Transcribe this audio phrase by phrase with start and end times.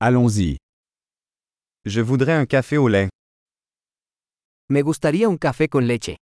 [0.00, 0.58] Allons-y.
[1.84, 3.08] Je voudrais un café au lait.
[4.68, 6.16] Me gustaría un café con leche.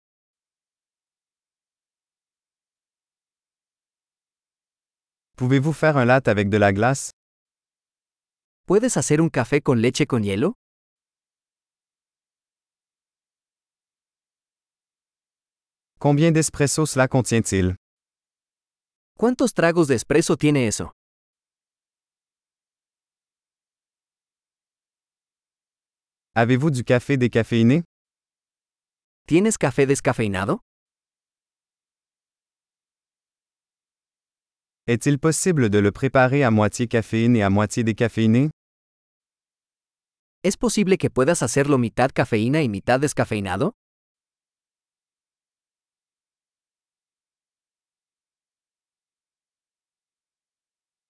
[5.38, 7.12] Pouvez-vous faire un latte avec de la glace?
[8.67, 10.53] ¿Puedes hacer un café con leche con hielo?
[15.99, 17.76] Combien d'espresso cela contient-il?
[19.17, 20.91] ¿Cuántos tragos de espresso tiene eso?
[26.35, 27.83] Avez-vous du café décaféiné?
[29.27, 30.61] ¿Tienes café descafeinado?
[34.87, 38.49] Est-il possible de le préparer à moitié caféine et à moitié décaféiné?
[40.43, 43.73] ¿Es posible que puedas hacerlo mitad cafeína y mitad descafeinado?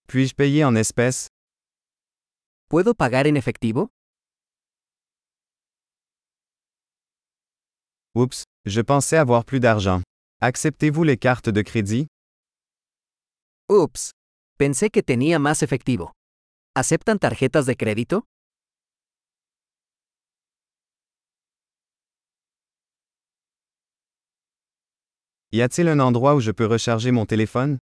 [0.07, 1.27] Puis-je payer en espèces?
[2.67, 3.89] ¿Puedo pagar en efectivo?
[8.15, 10.03] Oups, je pensais avoir plus d'argent.
[10.39, 12.05] Acceptez-vous les cartes de crédit?
[13.71, 14.11] Ups.
[14.59, 16.11] Pensé que tenía más efectivo.
[16.75, 18.23] ¿Aceptan tarjetas de crédito?
[25.51, 27.79] Y a-t-il un endroit où je peux recharger mon téléphone?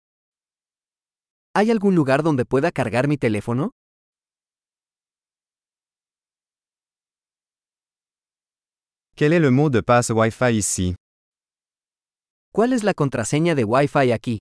[1.54, 3.72] ¿Hay algún lugar donde pueda cargar mi teléfono?
[9.22, 10.96] Quel est le mot de passe Wi-Fi ici?
[12.52, 14.40] ¿Cuál es la contraseña de Wi-Fi aquí?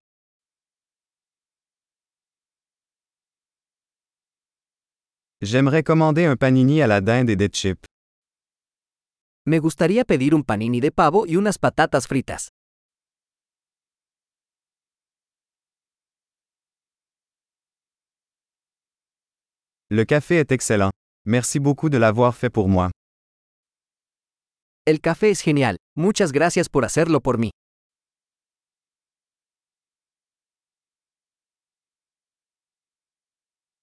[5.42, 7.84] J'aimerais commander un panini à la dinde et des chips.
[9.44, 12.48] Me gustaría pedir un panini de pavo y unas patatas fritas.
[19.90, 20.90] Le café est excellent.
[21.26, 22.90] Merci beaucoup de l'avoir fait pour moi.
[24.86, 25.76] El café es genial.
[25.94, 27.50] Muchas gracias por hacerlo por mí.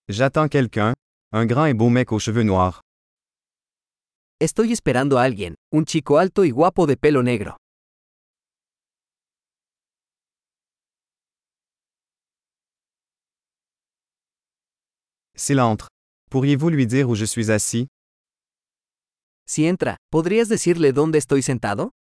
[0.10, 0.94] J'attends quelqu'un,
[1.34, 2.82] un grand et beau mec aux cheveux noirs.
[4.40, 7.58] Estoy esperando a alguien, un chico alto y guapo de pelo negro.
[15.36, 15.88] S'il entre,
[16.32, 17.88] pourriez-vous lui dire où je suis assis?
[19.50, 21.92] Si entra, ¿podrías decirle dónde estoy sentado?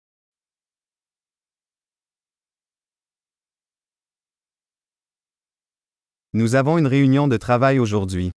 [6.34, 8.32] Nous avons une réunion de travail aujourd'hui.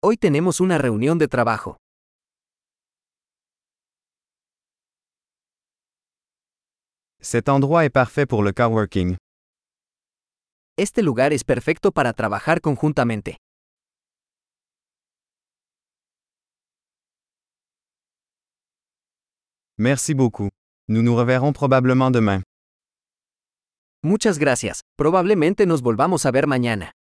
[0.00, 1.76] Hoy tenemos una reunión de trabajo.
[7.20, 9.16] Cet endroit est parfait pour le coworking.
[10.78, 13.38] Este lugar es perfecto para trabajar conjuntamente.
[19.80, 20.48] Merci beaucoup.
[20.88, 22.42] Nous nous reverrons probablement demain.
[24.02, 24.80] Muchas gracias.
[24.96, 26.97] Probablemente nos volvamos a ver mañana.